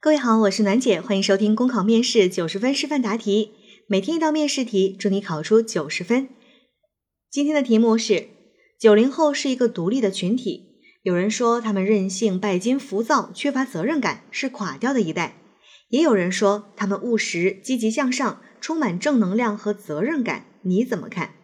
[0.00, 3.50] 各位好，我是暖姐，欢迎收听公考面试九十分示范答题，
[3.88, 6.28] 每天一道面试题，祝你考出九十分。
[7.28, 8.28] 今天的题目是：
[8.78, 15.32] 九零后是一个独立的群体，有人说他们任性、拜金、浮躁、缺乏责任感，是垮掉的一代；
[15.88, 20.46] 也有人说他们务实、积极向上，充满正能量和责任感。
[20.62, 21.34] 你怎么看？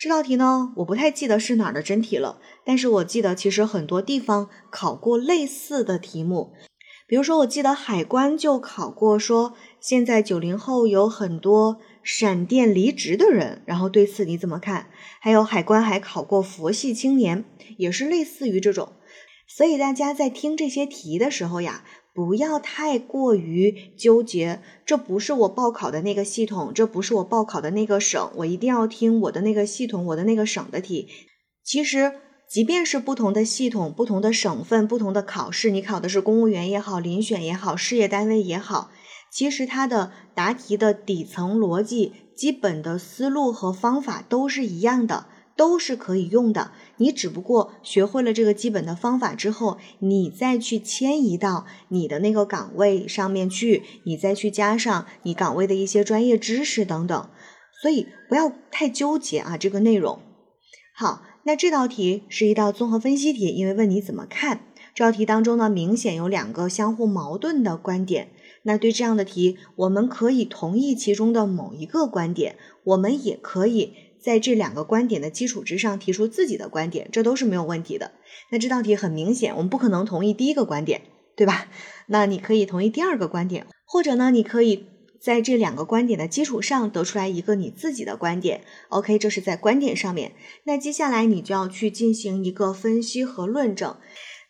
[0.00, 6.54] 这道题呢，我不太记得是哪儿的真题了，但是我记得其实很多地方考过类似的题目，
[7.06, 14.88] 比如说我记得海关就考过，说现在九零后有很多闪电离职的人，然后对此你怎么看？
[15.20, 17.44] 还有海关还考过佛系青年，
[17.76, 18.94] 也是类似于这种，
[19.46, 21.84] 所以大家在听这些题的时候呀。
[22.12, 31.08] 不要太过于纠结，这不是我报考的那个系统，这不是我报考的那个省，我一定要听我的那个系统、我的那个省的题。
[31.62, 32.12] 其实，
[32.50, 38.90] 即便是不同的系统、不同的省份、不同的考试，你考的是公务员也好、遴选也好、事业单位也好，
[39.32, 45.26] 其实它的答题的底层逻辑、基本的思路和方法都是一样的。
[45.60, 57.28] 都是可以用的，你只不过学会了这个基本的方法之后，你再去迁移到你的那个岗位上面去，你再去加上你岗位的一些专业知识等等，
[57.82, 60.20] 所以不要太纠结啊这个内容。
[60.94, 64.62] 好，那这道题是一道综合分析题，因为问你怎么看
[64.94, 68.30] 这道题当中呢，明显有两个相互矛盾的观点。
[68.62, 73.92] 那对这样的题，我们可以同意其中的某一个观点，我们也可以。
[74.22, 78.12] 在这两个观点的基础之上提出自己的观点，这都是没有问题的。
[78.50, 81.02] 那这道题很明显，我们不可能同意第一个观点，
[81.36, 81.68] 对吧？
[82.06, 84.86] 那你可以同意第二个观点，或者呢，你可以
[85.20, 88.62] 在这两个观点的基础上得出来一个你自己的观点。
[88.88, 90.32] OK，这是在观点上面。
[90.64, 93.96] 那接下来你就要去进行一个分析和论证。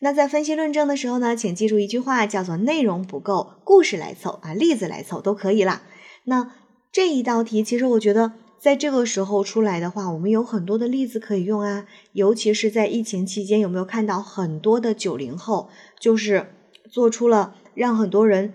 [0.01, 5.83] 那在分析论证的时候呢，请记住一句话，叫做内容不够，故事来凑啊，例子来凑都可以啦。
[6.25, 6.55] 那
[6.91, 8.33] 这一道题，其实我觉得。
[8.61, 16.48] 在这个时候出来的话，我们有很多的例子可以用啊，尤其是在疫情期间，有没有看到很多的九零后就是
[16.93, 18.53] 做出了让很多人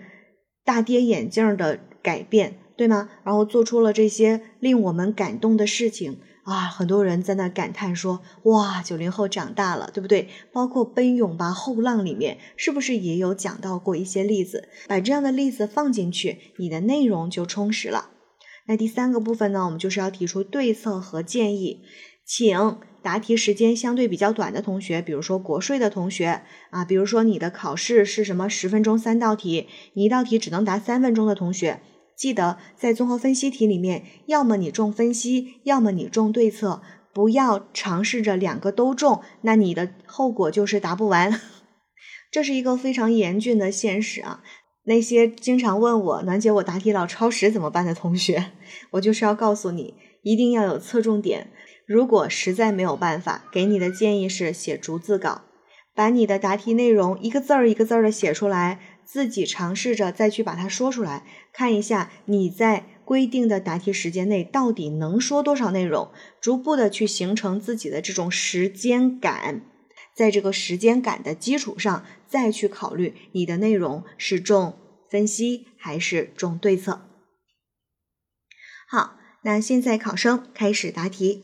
[0.64, 3.08] 大跌眼镜的改变，对吗？
[3.24, 14.68] 然后做出了这些令我们感动的事情啊，很多人在那感叹说：“哇，九零后长大了，对不对？”包括《奔涌吧后浪》里面是不是也有讲到过一些例子？
[14.86, 18.10] 把这样的例子放进去，你的内容就充实了。
[18.66, 21.82] 那第三个部分呢，我们就是要提出对策和建议，
[22.24, 31.80] 请答题时间相对比较短的同学，比如说国税的同学啊，比如说你的考试是什么十分钟三道题，你一道题只能答三分钟的同学，
[32.16, 36.82] 记得在综合分析题里面，要么你重分析，要么你重对策，
[37.14, 41.40] 不要尝试着两个都中，那你的后果就是答不完，
[42.32, 44.42] 这是一个非常严峻的现实啊。
[44.86, 48.52] 那些经常问我暖姐我答题老超时怎么办的同学，
[48.92, 51.50] 我就是要告诉你，一定要有侧重点。
[51.86, 55.42] 如果实在没有办法，给你的建议是写逐字稿，
[55.92, 66.10] 把你的答题内容一个字儿一个字儿的写出来，自己尝试着再去把它说出来，看一下你在规定的答题时间内到底能说多少内容，
[66.40, 69.62] 逐步的去形成自己的这种时间感。
[70.14, 74.78] 在这个时间感的基础上，再去考虑你的内容是重
[75.08, 77.02] 分析还是重对策。
[78.88, 81.42] 好，那现在考生开始答题。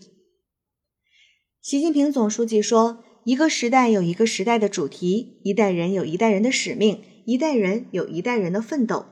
[1.60, 9.06] 习近平总书记说：“一个时代有一个时代的主题，一代人有一代人的使命，一代人有一代人的奋斗。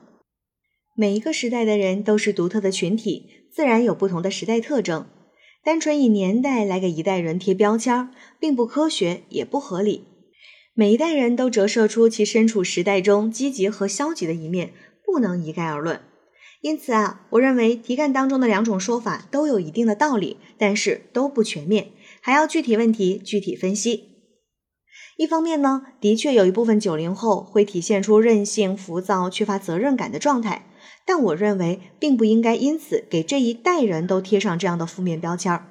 [0.95, 5.07] 每一个时代的人都是独特的群体，自然有不同的时代特征。”
[5.63, 8.09] 单纯以年代来给一代人贴标签，
[8.39, 10.07] 并不科学也不合理。
[10.73, 14.71] 每一代人都折射出其身处时代中积极和消极的一面，
[15.05, 15.99] 不能一概而论。
[16.61, 21.89] 因此啊，我认为题干当中的两种说法都有一定的道理，但是都不全面，
[22.21, 24.05] 还要具体问题具体分析。
[25.17, 30.67] 一方面呢，的确有一部分九零后会体现出任性、浮躁、缺乏责任感的状态。
[31.05, 35.67] 但我认为，并不应该因此给这一代人都贴上这样的负面标签儿。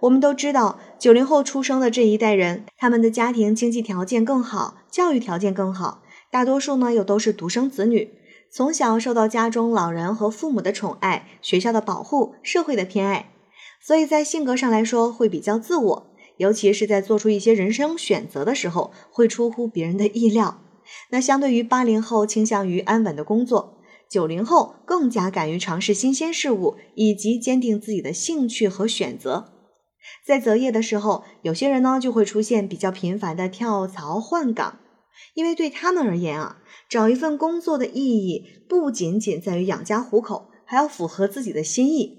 [0.00, 8.10] 我们都知道，九零后出生的这一代人，他们的家庭经济条件更好，教育条件更好，大多数呢又都是独生子女，
[8.50, 13.30] 从小受到家中老人和父母的宠爱、学校的保护、社会的偏爱，
[13.80, 16.06] 所以在性格上来说会比较自我，
[16.36, 20.60] 尤其是在做出一些人生选择的时候，会出乎别人的意料。
[21.10, 23.72] 那相对于八零后倾向于安稳的工作。
[24.08, 29.55] 九零后更加敢于尝试新鲜事物，以及坚定自己的兴趣和选择。
[30.24, 34.78] 在择业的时候，有些人呢就会出现比较频繁的跳槽换岗，
[35.34, 36.58] 因为对他们而言啊，
[36.88, 42.18] 找一份工作的意义不仅仅在于养家糊口，还要符合自己的心意。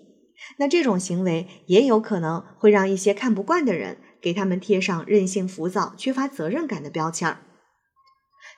[0.59, 7.39] 那这种行为也有可能会让一些看不惯的人给他们贴上任性、浮躁、缺乏责任感的标签儿。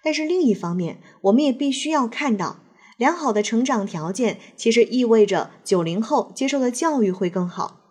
[0.04, 2.60] 但是另一方面，我们也必须要看到，
[2.98, 7.88] 良好的成长条件其实意味着九零后接受的教育会更好，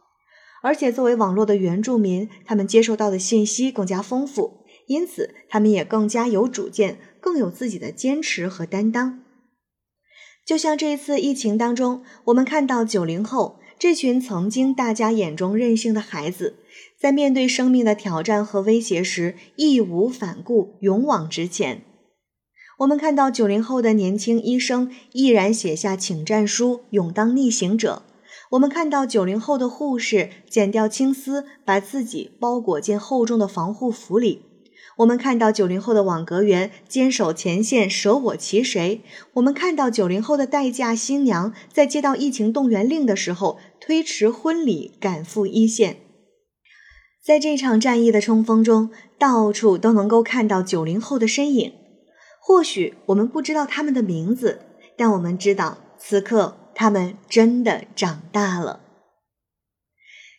[0.62, 9.22] 而且作为网络的原住民，他们接受到的信息更加丰富，因此他们也更加有主见，更有自己的坚持和担当。
[10.44, 16.56] 就像这一次疫情当中，我们看到九零后这群曾经大家眼中任性的孩子，
[16.98, 21.82] 在面对生命的挑战和威胁时，义无反顾，勇往直前。
[22.78, 28.02] 我们看到九零后的年轻医生毅然写下请战书，勇当逆行者；
[28.50, 34.40] 我们看到九零后的护士剪掉青丝，把自己包裹进厚重的防护服里；
[34.98, 39.02] 我们看到九零后的网格员坚守前线，舍我其谁；
[39.34, 45.98] 我们看到九零后的待嫁新娘在接到疫情动员令的时候推迟婚礼，赶赴一线。
[47.22, 51.74] 在这场战役的冲锋中，到处都能够看到九零后的身影。
[52.40, 54.62] 或许我们不知道他们的名字，
[54.96, 58.84] 但我们知道此刻他们真的长大了。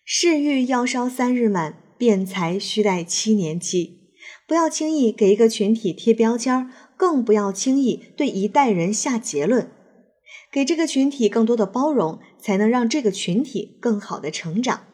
[0.06, 4.14] 世欲要烧三日满，辩才须待七年期。
[4.48, 9.70] 不要轻易给一个群体贴标签，更不要轻易对一代人下结论。
[10.50, 14.86] 给这个群体更多的包容，才能让这个群体更好的成长。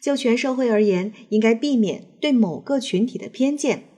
[0.00, 3.88] 就全社会而言，应该避免对某个群体的偏见。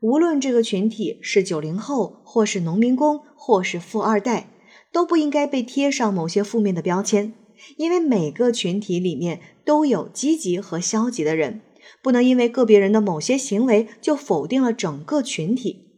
[0.00, 4.50] 无论这个群体是九零后，或是农民工，或是富二代，
[4.94, 7.34] 都不应该被贴上某些负面的标签。
[7.76, 11.62] 因为每个群体里面都有积极和消极的人，
[12.02, 15.88] 不能因为个别人的某些行为就否定了整个群体。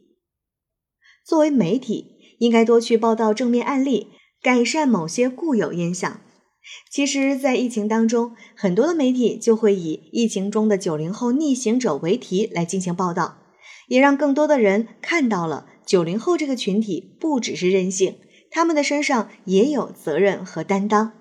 [1.25, 4.07] 作为媒体，应该多去报道正面案例，
[4.41, 6.21] 改善某些固有印象。
[6.91, 13.39] 其实，在疫情当中，很多的媒体就会以“疫情中的九零后逆行者”为题来进行报道。
[13.87, 18.15] 也让更多的人看到了九零后这个群体不只是任性，
[18.51, 21.13] 他们的身上也有责任和担当。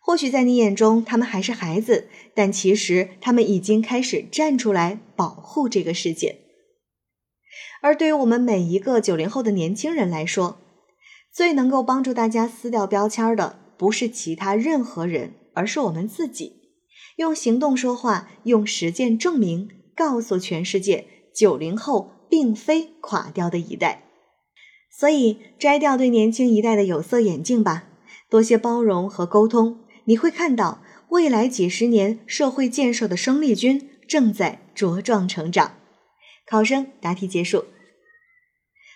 [0.00, 6.40] 或许在你眼中他们还是孩子，但其实他们已经开始站出来保护这个世界。
[7.80, 10.58] 而对于我们每一个九零后的年轻人来说，
[11.32, 16.60] 最能够帮助大家撕掉标签的，不是其他任何人，而是我们自己。
[17.16, 21.06] 用行动说话，用实践证明，告诉全世界。
[21.34, 24.02] 九零后并非垮掉的一代，
[24.94, 27.84] 所以摘掉对年轻一代的有色眼镜吧，
[28.28, 35.78] 多些包容和沟通，你会看到未来几十年社会建设的生力军正在茁壮成长。
[36.46, 37.64] 考生答题结束。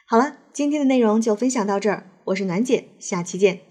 [0.07, 3.66] 好了，今天的内容就分享到这儿，我是暖姐，下期见。